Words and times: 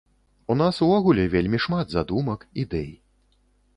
У 0.53 0.55
нас 0.61 0.79
увогуле 0.85 1.27
вельмі 1.35 1.59
шмат 1.67 1.93
задумак, 1.99 2.47
ідэй. 2.63 2.89